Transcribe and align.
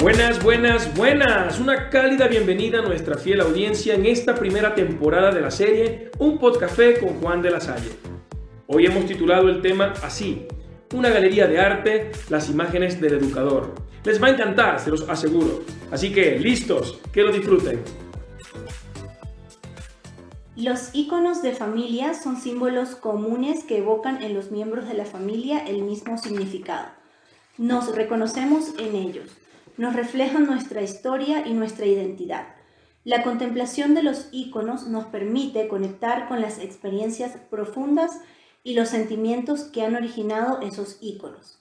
Buenas, 0.00 0.42
buenas, 0.42 0.94
buenas. 0.96 1.60
Una 1.60 1.90
cálida 1.90 2.26
bienvenida 2.26 2.78
a 2.78 2.82
nuestra 2.82 3.16
fiel 3.16 3.40
audiencia 3.40 3.94
en 3.94 4.06
esta 4.06 4.34
primera 4.34 4.74
temporada 4.74 5.30
de 5.30 5.40
la 5.40 5.50
serie 5.50 6.10
Un 6.18 6.38
Podcafé 6.38 6.98
con 6.98 7.20
Juan 7.20 7.42
de 7.42 7.50
la 7.50 7.60
Salle. 7.60 7.90
Hoy 8.66 8.86
hemos 8.86 9.06
titulado 9.06 9.48
el 9.48 9.60
tema 9.60 9.92
así, 10.02 10.46
una 10.94 11.10
galería 11.10 11.46
de 11.46 11.58
arte, 11.58 12.12
las 12.28 12.48
imágenes 12.48 13.00
del 13.00 13.14
educador. 13.14 13.74
Les 14.04 14.22
va 14.22 14.28
a 14.28 14.30
encantar, 14.30 14.80
se 14.80 14.90
los 14.90 15.08
aseguro. 15.08 15.62
Así 15.90 16.12
que, 16.12 16.38
listos, 16.38 16.98
que 17.12 17.22
lo 17.22 17.32
disfruten. 17.32 17.80
Los 20.60 20.94
iconos 20.94 21.42
de 21.42 21.52
familia 21.52 22.14
son 22.14 22.40
símbolos 22.40 22.94
comunes 22.94 23.64
que 23.64 23.78
evocan 23.78 24.22
en 24.22 24.34
los 24.34 24.50
miembros 24.50 24.86
de 24.86 24.94
la 24.94 25.04
familia 25.04 25.58
el 25.66 25.82
mismo 25.82 26.18
significado. 26.18 26.88
Nos 27.58 27.94
reconocemos 27.94 28.74
en 28.78 28.94
ellos 28.94 29.30
nos 29.80 29.96
reflejan 29.96 30.44
nuestra 30.44 30.82
historia 30.82 31.46
y 31.46 31.54
nuestra 31.54 31.86
identidad. 31.86 32.48
La 33.02 33.22
contemplación 33.22 33.94
de 33.94 34.02
los 34.02 34.28
íconos 34.30 34.86
nos 34.86 35.06
permite 35.06 35.68
conectar 35.68 36.28
con 36.28 36.42
las 36.42 36.58
experiencias 36.58 37.38
profundas 37.48 38.20
y 38.62 38.74
los 38.74 38.90
sentimientos 38.90 39.64
que 39.64 39.82
han 39.82 39.96
originado 39.96 40.60
esos 40.60 40.98
íconos. 41.00 41.58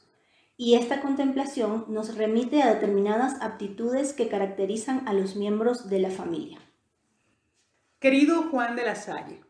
Y 0.57 0.76
esta 0.76 0.99
contemplación 0.99 1.85
nos 1.88 2.16
remite 2.16 2.62
a 2.62 2.73
determinadas 2.73 3.41
aptitudes 3.41 4.12
que 4.12 4.27
caracterizan 4.27 5.07
a 5.07 5.13
los 5.13 5.38
miembros 5.38 5.90
de 5.90 5.99
la 5.99 6.09
familia. 6.09 6.59
Querido 7.99 8.44
Juan 8.44 8.77
de 8.77 8.85
la 8.85 8.95
Salle, 8.95 9.41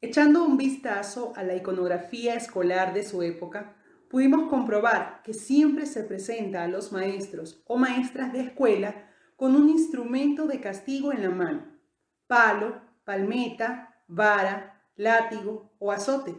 echando 0.00 0.44
un 0.44 0.56
vistazo 0.56 1.32
a 1.34 1.42
la 1.42 1.56
iconografía 1.56 2.36
escolar 2.36 2.94
de 2.94 3.02
su 3.02 3.20
época, 3.20 3.74
pudimos 4.08 4.48
comprobar 4.48 5.22
que 5.24 5.34
siempre 5.34 5.86
se 5.86 6.04
presenta 6.04 6.62
a 6.62 6.68
los 6.68 6.92
maestros 6.92 7.64
o 7.66 7.78
maestras 7.78 8.32
de 8.32 8.42
escuela 8.42 9.10
con 9.34 9.56
un 9.56 9.68
instrumento 9.68 10.46
de 10.46 10.60
castigo 10.60 11.12
en 11.12 11.22
la 11.22 11.30
mano, 11.30 11.66
palo, 12.28 12.80
palmeta, 13.02 14.04
vara, 14.06 14.84
látigo 14.94 15.72
o 15.80 15.90
azote. 15.90 16.36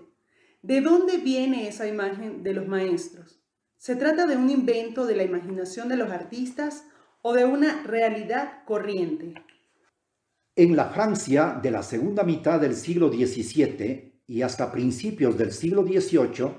¿De 0.61 0.79
dónde 0.79 1.17
viene 1.17 1.67
esa 1.67 1.85
imagen 1.85 2.43
de 2.43 2.53
los 2.53 2.65
maestros? 2.65 3.43
¿Se 3.75 3.97
trata 3.97 4.25
de 4.25 4.37
un 4.37 4.49
invento 4.49 5.05
de 5.05 5.17
la 5.17 5.23
imaginación 5.23 5.89
de 5.89 5.97
los 5.97 6.11
artistas 6.11 6.85
o 7.21 7.33
de 7.33 7.43
una 7.43 7.83
realidad 7.83 8.63
corriente? 8.63 9.33
En 10.61 10.75
la 10.75 10.89
Francia 10.89 11.59
de 11.59 11.71
la 11.71 11.81
segunda 11.81 12.23
mitad 12.23 12.61
del 12.61 12.75
siglo 12.75 13.11
XVII 13.11 14.21
y 14.27 14.43
hasta 14.43 14.71
principios 14.71 15.35
del 15.35 15.51
siglo 15.53 15.81
XVIII, 15.81 16.51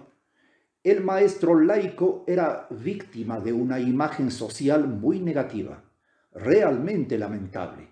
el 0.83 1.05
maestro 1.05 1.61
laico 1.61 2.25
era 2.27 2.67
víctima 2.71 3.39
de 3.39 3.53
una 3.53 3.79
imagen 3.79 4.33
social 4.33 4.89
muy 4.89 5.21
negativa, 5.21 5.85
realmente 6.33 7.17
lamentable. 7.17 7.91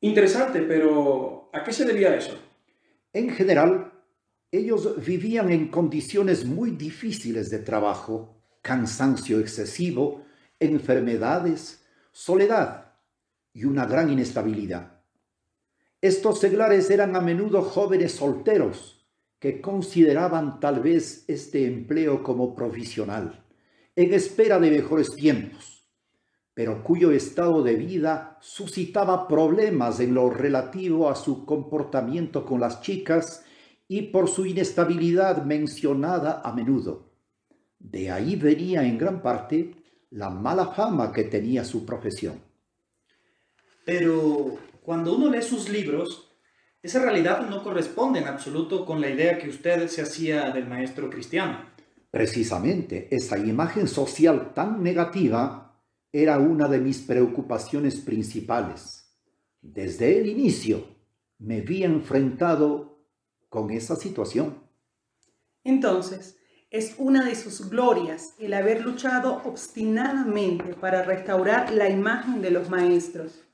Interesante, 0.00 0.62
pero 0.62 1.50
¿a 1.52 1.62
qué 1.62 1.74
se 1.74 1.84
debía 1.84 2.16
eso? 2.16 2.38
En 3.12 3.28
general, 3.28 3.92
ellos 4.50 4.94
vivían 5.04 5.50
en 5.50 5.68
condiciones 5.68 6.46
muy 6.46 6.70
difíciles 6.70 7.50
de 7.50 7.58
trabajo, 7.58 8.42
cansancio 8.62 9.38
excesivo, 9.38 10.24
enfermedades, 10.58 11.84
soledad 12.12 12.94
y 13.52 13.64
una 13.66 13.84
gran 13.84 14.10
inestabilidad. 14.10 14.99
Estos 16.02 16.40
seglares 16.40 16.88
eran 16.90 17.14
a 17.14 17.20
menudo 17.20 17.60
jóvenes 17.60 18.12
solteros, 18.12 19.06
que 19.38 19.60
consideraban 19.60 20.58
tal 20.58 20.80
vez 20.80 21.24
este 21.28 21.66
empleo 21.66 22.22
como 22.22 22.54
provisional, 22.54 23.44
en 23.96 24.14
espera 24.14 24.58
de 24.58 24.70
mejores 24.70 25.10
tiempos, 25.10 25.86
pero 26.54 26.82
cuyo 26.82 27.10
estado 27.10 27.62
de 27.62 27.74
vida 27.74 28.38
suscitaba 28.40 29.28
problemas 29.28 30.00
en 30.00 30.14
lo 30.14 30.30
relativo 30.30 31.10
a 31.10 31.14
su 31.14 31.44
comportamiento 31.44 32.46
con 32.46 32.60
las 32.60 32.80
chicas 32.80 33.44
y 33.86 34.02
por 34.02 34.28
su 34.28 34.46
inestabilidad 34.46 35.44
mencionada 35.44 36.40
a 36.42 36.54
menudo. 36.54 37.10
De 37.78 38.10
ahí 38.10 38.36
venía 38.36 38.84
en 38.84 38.96
gran 38.96 39.20
parte 39.20 39.74
la 40.10 40.30
mala 40.30 40.68
fama 40.68 41.12
que 41.12 41.24
tenía 41.24 41.64
su 41.64 41.84
profesión. 41.84 42.40
Pero 43.84 44.58
cuando 44.82 45.14
uno 45.14 45.30
lee 45.30 45.42
sus 45.42 45.68
libros, 45.68 46.30
esa 46.82 47.02
realidad 47.02 47.48
no 47.48 47.62
corresponde 47.62 48.20
en 48.20 48.28
absoluto 48.28 48.86
con 48.86 49.00
la 49.00 49.10
idea 49.10 49.38
que 49.38 49.48
usted 49.48 49.86
se 49.88 50.02
hacía 50.02 50.50
del 50.50 50.66
maestro 50.66 51.10
cristiano. 51.10 51.66
Precisamente, 52.10 53.08
esa 53.14 53.38
imagen 53.38 53.86
social 53.86 54.52
tan 54.54 54.82
negativa 54.82 55.82
era 56.12 56.38
una 56.38 56.68
de 56.68 56.78
mis 56.78 56.98
preocupaciones 57.00 57.96
principales. 58.00 59.14
Desde 59.60 60.18
el 60.18 60.26
inicio 60.26 60.84
me 61.38 61.60
vi 61.60 61.84
enfrentado 61.84 63.04
con 63.48 63.70
esa 63.70 63.96
situación. 63.96 64.62
Entonces, 65.62 66.38
es 66.70 66.94
una 66.98 67.26
de 67.26 67.34
sus 67.34 67.68
glorias 67.68 68.34
el 68.38 68.54
haber 68.54 68.80
luchado 68.80 69.42
obstinadamente 69.44 70.74
para 70.74 71.02
restaurar 71.02 71.72
la 71.72 71.90
imagen 71.90 72.40
de 72.40 72.50
los 72.50 72.70
maestros 72.70 73.44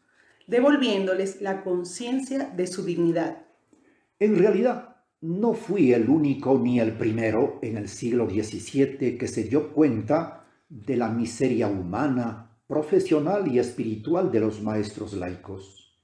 devolviéndoles 0.46 1.40
la 1.40 1.62
conciencia 1.62 2.50
de 2.56 2.66
su 2.66 2.84
dignidad. 2.84 3.46
En 4.18 4.38
realidad, 4.38 4.96
no 5.20 5.54
fui 5.54 5.92
el 5.92 6.08
único 6.08 6.58
ni 6.58 6.78
el 6.78 6.96
primero 6.96 7.58
en 7.62 7.76
el 7.76 7.88
siglo 7.88 8.28
XVII 8.28 9.18
que 9.18 9.28
se 9.28 9.44
dio 9.44 9.72
cuenta 9.72 10.46
de 10.68 10.96
la 10.96 11.08
miseria 11.08 11.68
humana, 11.68 12.58
profesional 12.66 13.48
y 13.52 13.58
espiritual 13.58 14.30
de 14.30 14.40
los 14.40 14.62
maestros 14.62 15.14
laicos. 15.14 15.96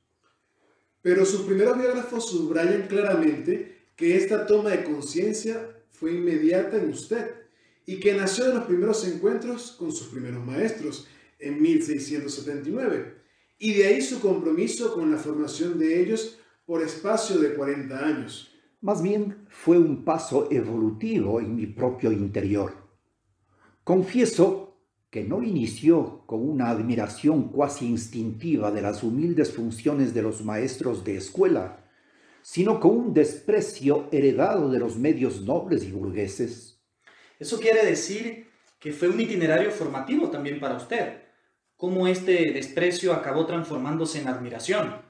Pero 1.02 1.25
sus 1.25 1.42
primeros 1.42 1.78
biógrafos 1.78 2.31
subrayan 2.31 2.86
claramente 2.86 3.88
que 3.97 4.16
esta 4.16 4.47
toma 4.47 4.70
de 4.70 4.84
conciencia 4.84 5.69
fue 5.91 6.14
inmediata 6.14 6.76
en 6.76 6.91
usted 6.91 7.31
y 7.86 8.00
que 8.00 8.14
nació 8.14 8.47
de 8.47 8.54
los 8.54 8.64
primeros 8.64 9.06
encuentros 9.06 9.72
con 9.72 9.92
sus 9.92 10.08
primeros 10.08 10.44
maestros 10.44 11.08
en 11.38 11.60
1679 11.60 13.21
y 13.62 13.74
de 13.74 13.86
ahí 13.86 14.02
su 14.02 14.20
compromiso 14.20 14.92
con 14.92 15.12
la 15.12 15.16
formación 15.16 15.78
de 15.78 16.02
ellos 16.02 16.36
por 16.66 16.82
espacio 16.82 17.38
de 17.38 17.54
40 17.54 17.96
años. 17.96 18.52
Más 18.80 19.00
bien 19.00 19.46
fue 19.50 19.78
un 19.78 20.04
paso 20.04 20.48
evolutivo 20.50 21.38
en 21.38 21.54
mi 21.54 21.66
propio 21.66 22.10
interior. 22.10 22.72
Confieso 23.84 24.80
que 25.10 25.22
no 25.22 25.44
inició 25.44 26.24
con 26.26 26.40
una 26.40 26.70
admiración 26.70 27.50
cuasi 27.50 27.86
instintiva 27.86 28.72
de 28.72 28.82
las 28.82 29.04
humildes 29.04 29.52
funciones 29.52 30.12
de 30.12 30.22
los 30.22 30.44
maestros 30.44 31.04
de 31.04 31.18
escuela, 31.18 31.88
sino 32.42 32.80
con 32.80 32.96
un 32.96 33.14
desprecio 33.14 34.08
heredado 34.10 34.72
de 34.72 34.80
los 34.80 34.96
medios 34.96 35.42
nobles 35.42 35.84
y 35.84 35.92
burgueses. 35.92 36.82
Eso 37.38 37.60
quiere 37.60 37.86
decir 37.86 38.48
que 38.80 38.92
fue 38.92 39.08
un 39.08 39.20
itinerario 39.20 39.70
formativo 39.70 40.30
también 40.30 40.58
para 40.58 40.78
usted 40.78 41.31
cómo 41.82 42.06
este 42.06 42.53
desprecio 42.53 43.12
acabó 43.12 43.44
transformándose 43.44 44.20
en 44.20 44.28
admiración. 44.28 45.03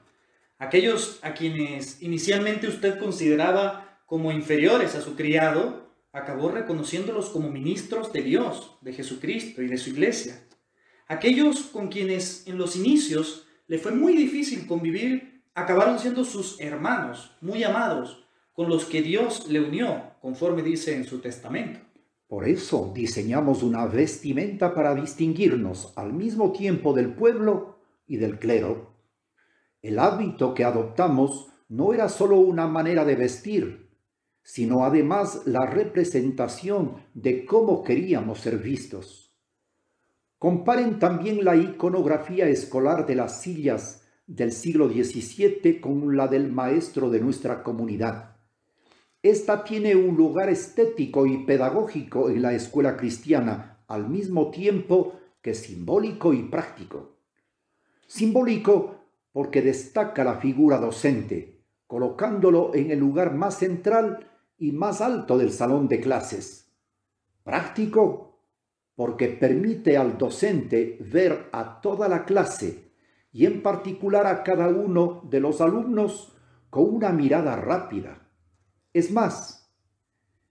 Aquellos 0.57 1.19
a 1.21 1.35
quienes 1.35 2.01
inicialmente 2.01 2.67
usted 2.67 2.97
consideraba 2.97 4.01
como 4.07 4.31
inferiores 4.31 4.95
a 4.95 5.01
su 5.01 5.15
criado, 5.15 5.93
acabó 6.13 6.49
reconociéndolos 6.49 7.29
como 7.29 7.51
ministros 7.51 8.11
de 8.11 8.23
Dios, 8.23 8.75
de 8.81 8.91
Jesucristo 8.91 9.61
y 9.61 9.67
de 9.67 9.77
su 9.77 9.91
iglesia. 9.91 10.47
Aquellos 11.07 11.61
con 11.61 11.89
quienes 11.89 12.47
en 12.47 12.57
los 12.57 12.75
inicios 12.75 13.45
le 13.67 13.77
fue 13.77 13.91
muy 13.91 14.15
difícil 14.15 14.65
convivir, 14.65 15.43
acabaron 15.53 15.99
siendo 15.99 16.25
sus 16.25 16.59
hermanos, 16.59 17.37
muy 17.39 17.63
amados, 17.63 18.25
con 18.51 18.67
los 18.67 18.85
que 18.85 19.03
Dios 19.03 19.47
le 19.47 19.61
unió, 19.61 20.15
conforme 20.21 20.63
dice 20.63 20.95
en 20.95 21.05
su 21.05 21.19
testamento. 21.19 21.81
Por 22.27 22.47
eso 22.47 22.91
diseñamos 22.95 23.63
una 23.63 23.85
vestimenta 23.85 24.73
para 24.73 24.95
distinguirnos 24.95 25.93
al 25.95 26.13
mismo 26.13 26.51
tiempo 26.51 26.93
del 26.93 27.13
pueblo 27.13 27.79
y 28.07 28.17
del 28.17 28.39
clero. 28.39 28.93
El 29.81 29.99
hábito 29.99 30.53
que 30.53 30.63
adoptamos 30.63 31.49
no 31.69 31.93
era 31.93 32.09
sólo 32.09 32.37
una 32.37 32.67
manera 32.67 33.05
de 33.05 33.15
vestir, 33.15 33.89
sino 34.43 34.83
además 34.83 35.43
la 35.45 35.65
representación 35.65 36.97
de 37.13 37.45
cómo 37.45 37.83
queríamos 37.83 38.39
ser 38.39 38.57
vistos. 38.57 39.33
Comparen 40.37 40.99
también 40.99 41.45
la 41.45 41.55
iconografía 41.55 42.47
escolar 42.47 43.05
de 43.05 43.15
las 43.15 43.41
sillas 43.41 44.03
del 44.27 44.51
siglo 44.51 44.89
XVII 44.89 45.79
con 45.79 46.15
la 46.17 46.27
del 46.27 46.51
maestro 46.51 47.09
de 47.09 47.21
nuestra 47.21 47.63
comunidad. 47.63 48.32
Esta 49.23 49.63
tiene 49.63 49.95
un 49.95 50.17
lugar 50.17 50.49
estético 50.49 51.25
y 51.25 51.45
pedagógico 51.45 52.29
en 52.29 52.41
la 52.41 52.53
escuela 52.53 52.97
cristiana, 52.97 53.79
al 53.87 54.09
mismo 54.09 54.51
tiempo 54.51 55.13
que 55.41 55.53
simbólico 55.53 56.33
y 56.33 56.43
práctico. 56.43 57.15
Simbólico 58.05 58.95
porque 59.31 59.61
destaca 59.61 60.25
la 60.25 60.35
figura 60.35 60.77
docente, 60.77 61.61
colocándolo 61.87 62.75
en 62.75 62.91
el 62.91 62.99
lugar 62.99 63.33
más 63.33 63.59
central 63.59 64.29
y 64.57 64.73
más 64.73 64.99
alto 64.99 65.37
del 65.37 65.53
salón 65.53 65.87
de 65.87 66.01
clases. 66.01 66.73
Práctico, 67.45 68.41
porque 68.93 69.29
permite 69.29 69.95
al 69.95 70.17
docente 70.17 70.97
ver 70.99 71.47
a 71.53 71.79
toda 71.79 72.09
la 72.09 72.25
clase 72.25 72.91
y 73.31 73.45
en 73.45 73.63
particular 73.63 74.27
a 74.27 74.43
cada 74.43 74.67
uno 74.67 75.21
de 75.29 75.39
los 75.39 75.61
alumnos 75.61 76.35
con 76.69 76.93
una 76.93 77.13
mirada 77.13 77.55
rápida. 77.55 78.22
Es 78.93 79.11
más, 79.11 79.71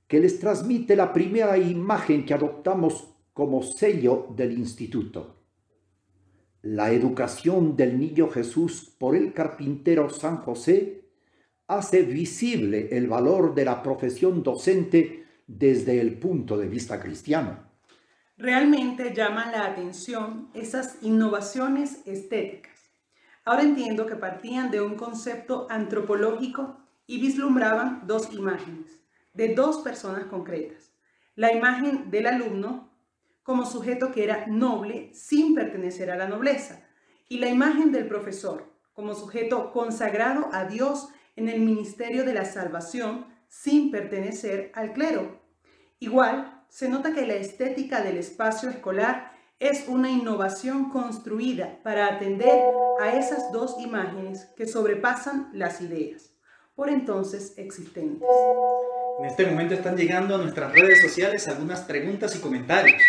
que 0.08 0.18
les 0.18 0.40
transmite 0.40 0.96
la 0.96 1.12
primera 1.12 1.56
imagen 1.56 2.26
que 2.26 2.34
adoptamos 2.34 3.08
como 3.32 3.62
sello 3.62 4.26
del 4.36 4.58
instituto. 4.58 5.36
La 6.62 6.92
educación 6.92 7.76
del 7.76 7.98
niño 7.98 8.28
Jesús 8.28 8.94
por 8.98 9.16
el 9.16 9.32
carpintero 9.32 10.10
San 10.10 10.38
José 10.38 11.08
hace 11.66 12.02
visible 12.02 12.88
el 12.92 13.08
valor 13.08 13.54
de 13.54 13.64
la 13.64 13.82
profesión 13.82 14.42
docente 14.42 15.24
desde 15.46 16.00
el 16.00 16.18
punto 16.18 16.58
de 16.58 16.68
vista 16.68 17.00
cristiano. 17.00 17.70
Realmente 18.36 19.14
llaman 19.14 19.52
la 19.52 19.66
atención 19.66 20.50
esas 20.52 20.98
innovaciones 21.02 22.06
estéticas. 22.06 22.72
Ahora 23.44 23.62
entiendo 23.62 24.06
que 24.06 24.16
partían 24.16 24.70
de 24.70 24.80
un 24.80 24.96
concepto 24.96 25.66
antropológico 25.70 26.81
y 27.12 27.20
vislumbraban 27.20 28.06
dos 28.06 28.32
imágenes 28.32 29.02
de 29.34 29.54
dos 29.54 29.80
personas 29.80 30.24
concretas. 30.24 30.94
La 31.34 31.52
imagen 31.52 32.10
del 32.10 32.26
alumno 32.26 32.90
como 33.42 33.66
sujeto 33.66 34.12
que 34.12 34.24
era 34.24 34.46
noble 34.46 35.10
sin 35.12 35.54
pertenecer 35.54 36.10
a 36.10 36.16
la 36.16 36.26
nobleza 36.26 36.88
y 37.28 37.38
la 37.38 37.50
imagen 37.50 37.92
del 37.92 38.06
profesor 38.06 38.72
como 38.94 39.14
sujeto 39.14 39.72
consagrado 39.72 40.48
a 40.52 40.64
Dios 40.64 41.10
en 41.36 41.50
el 41.50 41.60
ministerio 41.60 42.24
de 42.24 42.32
la 42.32 42.46
salvación 42.46 43.26
sin 43.46 43.90
pertenecer 43.90 44.72
al 44.74 44.94
clero. 44.94 45.38
Igual, 45.98 46.64
se 46.70 46.88
nota 46.88 47.12
que 47.12 47.26
la 47.26 47.34
estética 47.34 48.00
del 48.00 48.16
espacio 48.16 48.70
escolar 48.70 49.32
es 49.58 49.86
una 49.86 50.10
innovación 50.10 50.88
construida 50.88 51.78
para 51.82 52.06
atender 52.06 52.58
a 53.02 53.18
esas 53.18 53.52
dos 53.52 53.76
imágenes 53.80 54.46
que 54.56 54.66
sobrepasan 54.66 55.50
las 55.52 55.82
ideas, 55.82 56.31
por 56.82 56.90
entonces 56.90 57.54
existentes. 57.58 58.28
En 59.20 59.26
este 59.26 59.46
momento 59.46 59.72
están 59.72 59.96
llegando 59.96 60.34
a 60.34 60.38
nuestras 60.38 60.72
redes 60.72 61.00
sociales 61.00 61.46
algunas 61.46 61.82
preguntas 61.82 62.34
y 62.34 62.40
comentarios. 62.40 63.00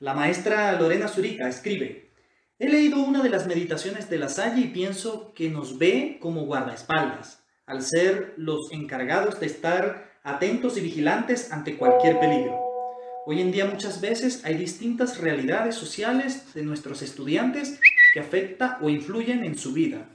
La 0.00 0.12
maestra 0.12 0.78
Lorena 0.78 1.08
Zurica 1.08 1.48
escribe, 1.48 2.10
he 2.58 2.68
leído 2.68 2.98
una 2.98 3.22
de 3.22 3.30
las 3.30 3.46
meditaciones 3.46 4.10
de 4.10 4.18
la 4.18 4.28
Salle 4.28 4.60
y 4.60 4.68
pienso 4.68 5.32
que 5.32 5.48
nos 5.48 5.78
ve 5.78 6.18
como 6.20 6.44
guardaespaldas 6.44 7.42
al 7.64 7.80
ser 7.80 8.34
los 8.36 8.70
encargados 8.70 9.40
de 9.40 9.46
estar 9.46 10.18
atentos 10.22 10.76
y 10.76 10.82
vigilantes 10.82 11.54
ante 11.54 11.78
cualquier 11.78 12.20
peligro. 12.20 12.60
Hoy 13.24 13.40
en 13.40 13.50
día 13.50 13.64
muchas 13.64 14.02
veces 14.02 14.44
hay 14.44 14.58
distintas 14.58 15.16
realidades 15.16 15.74
sociales 15.74 16.52
de 16.52 16.64
nuestros 16.64 17.00
estudiantes 17.00 17.80
que 18.12 18.20
afectan 18.20 18.76
o 18.82 18.90
influyen 18.90 19.42
en 19.42 19.56
su 19.56 19.72
vida 19.72 20.06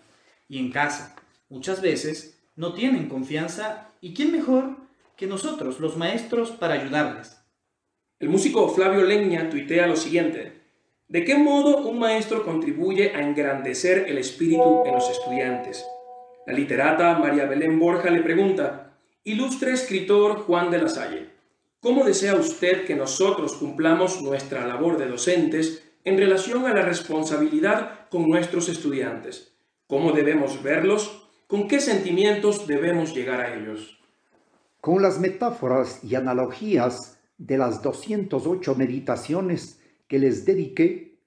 y 0.48 0.60
en 0.60 0.72
casa. 0.72 1.16
Muchas 1.50 1.82
veces 1.82 2.35
no 2.56 2.74
tienen 2.74 3.10
confianza 3.10 3.92
y 4.02 4.14
quién 4.14 4.32
mejor 4.32 4.78
que 5.18 5.28
nosotros, 5.28 5.80
los 5.80 5.98
maestros, 5.98 6.52
para 6.52 6.76
ayudarles. 6.76 7.38
El 8.20 8.30
músico 8.30 8.70
Flavio 8.70 9.04
Leña 9.04 9.50
tuitea 9.50 9.88
lo 9.88 9.96
siguiente. 9.96 10.62
¿De 11.08 11.24
qué 11.24 11.38
modo 11.38 11.88
un 11.88 12.00
maestro 12.00 12.44
contribuye 12.44 13.14
a 13.14 13.22
engrandecer 13.22 14.06
el 14.08 14.18
espíritu 14.18 14.84
en 14.86 14.94
los 14.94 15.10
estudiantes? 15.10 15.86
La 16.48 16.54
literata 16.54 17.18
María 17.20 17.46
Belén 17.46 17.78
Borja 17.78 18.10
le 18.10 18.22
pregunta, 18.22 18.98
Ilustre 19.24 19.74
escritor 19.74 20.44
Juan 20.44 20.72
de 20.72 20.78
la 20.80 20.90
Salle, 20.90 21.30
¿cómo 21.80 22.04
desea 22.04 22.36
usted 22.36 22.86
que 22.86 22.96
nosotros 22.96 23.54
cumplamos 23.54 24.22
nuestra 24.22 24.66
labor 24.66 24.98
de 24.98 25.08
docentes 25.08 25.84
en 26.04 26.18
relación 26.18 26.66
a 26.66 26.74
la 26.74 26.84
responsabilidad 26.84 28.08
con 28.10 28.30
nuestros 28.30 28.70
estudiantes? 28.70 29.56
¿Cómo 29.88 30.12
debemos 30.12 30.62
verlos? 30.64 31.25
¿Con 31.48 31.68
qué 31.68 31.80
sentimientos 31.80 32.66
debemos 32.66 33.14
llegar 33.14 33.40
a 33.40 33.56
ellos? 33.56 34.00
Con 34.82 35.04
las 35.04 35.20
metáforas 35.20 36.04
y 36.04 36.16
analogías 36.16 37.20
de 37.38 37.60
las 37.60 37.84
208 37.84 38.74
meditaciones 38.74 39.80
que 40.08 40.18
les 40.18 40.44
dediqué, 40.44 41.20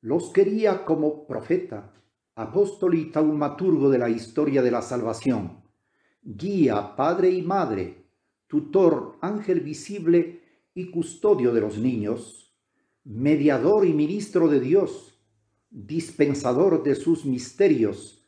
los 0.00 0.32
quería 0.32 0.84
como 0.84 1.24
profeta, 1.24 1.92
apóstol 2.34 2.96
y 2.96 3.12
taumaturgo 3.12 3.90
de 3.90 3.98
la 3.98 4.08
historia 4.08 4.60
de 4.60 4.72
la 4.72 4.82
salvación, 4.82 5.62
guía, 6.20 6.96
padre 6.96 7.30
y 7.30 7.42
madre, 7.42 8.06
tutor, 8.48 9.18
ángel 9.20 9.60
visible 9.60 10.42
y 10.74 10.90
custodio 10.90 11.52
de 11.52 11.60
los 11.60 11.78
niños, 11.78 12.56
mediador 13.04 13.86
y 13.86 13.92
ministro 13.92 14.48
de 14.48 14.58
Dios, 14.58 15.16
dispensador 15.70 16.82
de 16.82 16.96
sus 16.96 17.24
misterios 17.24 18.19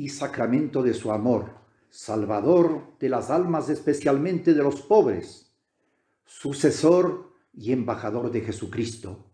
y 0.00 0.08
sacramento 0.08 0.82
de 0.82 0.94
su 0.94 1.12
amor, 1.12 1.50
salvador 1.90 2.96
de 2.98 3.10
las 3.10 3.28
almas 3.28 3.68
especialmente 3.68 4.54
de 4.54 4.62
los 4.62 4.80
pobres, 4.80 5.54
sucesor 6.24 7.34
y 7.52 7.72
embajador 7.72 8.30
de 8.30 8.40
Jesucristo, 8.40 9.26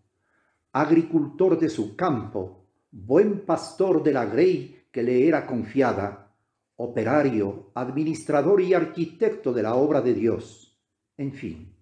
agricultor 0.72 1.56
de 1.60 1.68
su 1.68 1.94
campo, 1.94 2.66
buen 2.90 3.46
pastor 3.46 4.02
de 4.02 4.12
la 4.12 4.24
grey 4.24 4.86
que 4.90 5.04
le 5.04 5.28
era 5.28 5.46
confiada, 5.46 6.34
operario, 6.74 7.70
administrador 7.74 8.60
y 8.60 8.74
arquitecto 8.74 9.52
de 9.52 9.62
la 9.62 9.76
obra 9.76 10.00
de 10.00 10.14
Dios. 10.14 10.76
En 11.16 11.32
fin, 11.32 11.76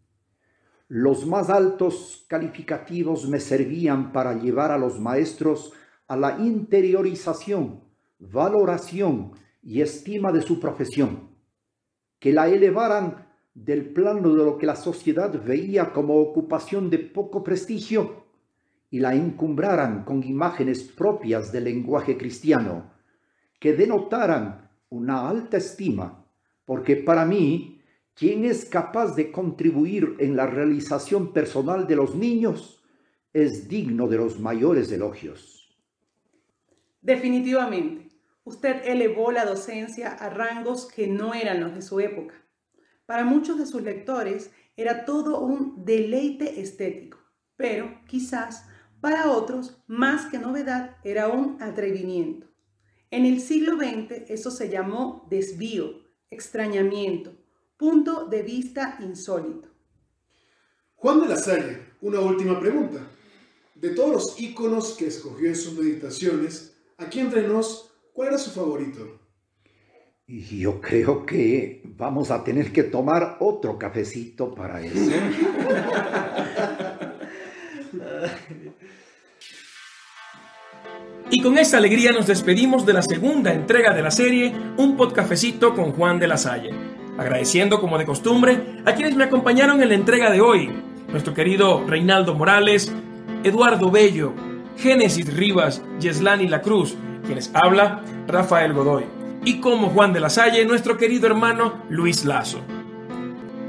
los 0.89 1.25
más 1.25 1.49
altos 1.49 2.27
calificativos 2.29 3.27
me 3.31 3.41
servían 3.41 4.13
para 4.13 4.35
llevar 4.35 4.71
a 4.73 4.77
los 4.77 5.01
maestros 5.01 5.73
a 6.07 6.19
la 6.19 6.39
interiorización, 6.39 7.94
valoración 8.19 9.33
y 9.63 9.81
estima 9.81 10.33
de 10.33 10.43
su 10.43 10.61
profesión, 10.61 11.31
que 12.19 12.33
la 12.33 12.49
elevaran 12.49 13.27
del 13.55 13.93
plano 13.93 14.35
de 14.35 14.45
lo 14.45 14.59
que 14.59 14.67
la 14.67 14.77
sociedad 14.77 15.43
veía 15.45 15.93
como 15.93 16.17
ocupación 16.19 16.91
de 16.91 16.99
poco 16.99 17.45
prestigio 17.45 18.25
y 18.91 19.01
la 19.01 19.15
encumbraran 19.15 20.05
con 20.05 20.23
imágenes 20.23 20.83
propias 20.83 21.53
del 21.53 21.65
lenguaje 21.65 22.17
cristiano, 22.17 22.93
que 23.59 23.73
denotaran 23.73 24.71
una 24.91 25.29
alta 25.29 25.57
estima, 25.57 26.27
porque 26.65 26.97
para 26.97 27.25
mí, 27.25 27.81
quien 28.15 28.45
es 28.45 28.65
capaz 28.65 29.15
de 29.17 29.33
contribuir 29.33 30.17
en 30.19 30.37
la 30.37 30.47
realización 30.47 31.33
personal 31.33 31.87
de 31.87 31.97
los 31.97 32.15
niños 32.15 32.83
es 33.33 33.69
digno 33.69 34.07
de 34.07 34.17
los 34.17 34.39
mayores 34.39 34.91
elogios. 34.93 35.77
Definitivamente, 37.03 38.09
usted 38.45 38.83
elevó 38.85 39.33
la 39.33 39.45
docencia 39.45 40.13
a 40.13 40.29
rangos 40.31 40.87
que 40.87 41.07
no 41.07 41.35
eran 41.35 41.61
los 41.61 41.75
de 41.75 41.83
su 41.83 42.01
época. 42.01 42.35
Para 43.07 43.25
muchos 43.25 43.59
de 43.59 43.67
sus 43.67 43.83
lectores 43.83 44.51
era 44.77 45.05
todo 45.05 45.41
un 45.41 45.85
deleite 45.85 46.61
estético, 46.61 47.19
pero 47.57 48.01
quizás 48.07 48.65
para 49.01 49.31
otros, 49.31 49.83
más 49.87 50.31
que 50.31 50.39
novedad, 50.39 50.97
era 51.05 51.29
un 51.29 51.63
atrevimiento. 51.63 52.47
En 53.11 53.27
el 53.27 53.41
siglo 53.41 53.77
XX 53.77 54.31
eso 54.31 54.51
se 54.51 54.71
llamó 54.71 55.27
desvío, 55.29 56.01
extrañamiento, 56.31 57.37
punto 57.77 58.25
de 58.25 58.43
vista 58.43 58.97
insólito. 59.01 59.69
Juan 60.95 61.21
de 61.21 61.29
la 61.29 61.37
Salle, 61.37 61.81
una 62.01 62.21
última 62.21 62.59
pregunta. 62.59 63.07
De 63.75 63.91
todos 63.91 64.11
los 64.11 64.41
íconos 64.41 64.95
que 64.95 65.09
escogió 65.09 65.49
en 65.49 65.57
sus 65.57 65.75
meditaciones, 65.75 66.75
aquí 66.97 67.21
entre 67.21 67.47
nos, 67.47 67.94
¿cuál 68.15 68.29
era 68.29 68.39
su 68.39 68.51
favorito? 68.51 69.21
Yo 70.27 70.81
creo 70.81 71.27
que 71.27 71.83
vamos 71.99 72.31
a 72.31 72.43
tener 72.43 72.73
que 72.73 72.85
tomar 72.85 73.37
otro 73.41 73.79
cafecito 73.79 74.55
para 74.55 74.81
eso. 74.81 75.11
Y 81.31 81.43
con 81.43 81.59
esta 81.59 81.77
alegría 81.77 82.13
nos 82.13 82.27
despedimos 82.27 82.87
de 82.87 82.93
la 82.95 83.03
segunda 83.03 83.53
entrega 83.53 83.93
de 83.93 84.03
la 84.03 84.11
serie 84.11 84.55
Un 84.79 84.97
Podcafecito 84.97 85.75
con 85.75 85.93
Juan 85.93 86.19
de 86.19 86.29
la 86.29 86.39
Salle. 86.39 86.71
Agradeciendo 87.19 87.81
como 87.81 87.99
de 87.99 88.07
costumbre 88.07 88.81
a 88.87 88.95
quienes 88.95 89.17
me 89.17 89.25
acompañaron 89.25 89.83
en 89.83 89.89
la 89.89 89.95
entrega 89.95 90.31
de 90.31 90.41
hoy. 90.41 90.71
Nuestro 91.09 91.35
querido 91.35 91.85
Reinaldo 91.87 92.35
Morales, 92.35 92.93
Eduardo 93.43 93.91
Bello, 93.91 94.33
Génesis 94.77 95.35
Rivas, 95.35 95.83
Yeslani 96.01 96.49
La 96.49 96.63
Cruz, 96.63 96.97
quienes 97.25 97.51
habla 97.55 98.03
Rafael 98.27 98.73
Godoy. 98.73 99.05
Y 99.45 99.61
como 99.61 99.91
Juan 99.91 100.13
de 100.13 100.21
la 100.21 100.31
Salle, 100.31 100.65
nuestro 100.65 100.97
querido 100.97 101.27
hermano 101.27 101.83
Luis 101.89 102.25
Lazo. 102.25 102.61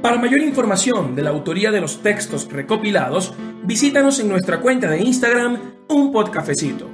Para 0.01 0.19
mayor 0.19 0.39
información 0.41 1.15
de 1.15 1.23
la 1.23 1.31
autoría 1.31 1.71
de 1.71 1.81
los 1.81 2.03
textos 2.03 2.47
recopilados, 2.51 3.33
visítanos 3.63 4.19
en 4.19 4.29
nuestra 4.29 4.59
cuenta 4.59 4.87
de 4.87 5.01
Instagram, 5.01 5.57
un 5.89 6.11
podcafecito. 6.11 6.87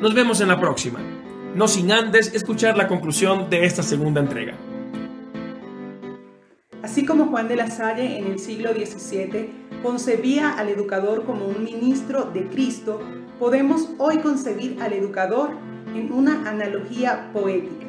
Nos 0.00 0.14
vemos 0.14 0.40
en 0.40 0.48
la 0.48 0.60
próxima. 0.60 1.00
no 1.54 1.68
sin 1.68 1.92
antes 1.92 2.32
escuchar 2.34 2.78
la 2.78 2.88
conclusión 2.88 3.50
de 3.50 3.66
esta 3.66 3.82
segunda 3.82 4.20
entrega. 4.20 4.54
Así 6.82 7.04
como 7.04 7.26
Juan 7.26 7.48
de 7.48 7.56
la 7.56 7.70
Salle 7.70 8.18
en 8.18 8.26
el 8.26 8.38
siglo 8.38 8.72
XVII 8.72 9.50
concebía 9.82 10.50
al 10.50 10.68
educador 10.68 11.24
como 11.24 11.46
un 11.46 11.64
ministro 11.64 12.24
de 12.24 12.48
Cristo, 12.48 13.00
podemos 13.42 13.88
hoy 13.98 14.18
concebir 14.18 14.80
al 14.80 14.92
educador 14.92 15.50
en 15.96 16.12
una 16.12 16.48
analogía 16.48 17.32
poética, 17.32 17.86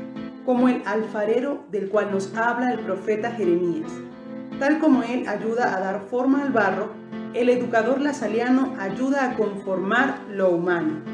como 0.48 0.68
el 0.68 0.82
alfarero 0.84 1.64
del 1.70 1.90
cual 1.90 2.10
nos 2.10 2.36
habla 2.36 2.74
el 2.74 2.80
profeta 2.80 3.30
Jeremías. 3.34 3.92
Tal 4.58 4.80
como 4.80 5.04
él 5.04 5.28
ayuda 5.28 5.76
a 5.76 5.80
dar 5.80 6.02
forma 6.10 6.42
al 6.42 6.52
barro, 6.52 6.94
el 7.36 7.50
educador 7.50 8.02
lasaliano 8.02 8.74
ayuda 8.80 9.30
a 9.30 9.36
conformar 9.36 10.22
lo 10.28 10.50
humano. 10.50 11.13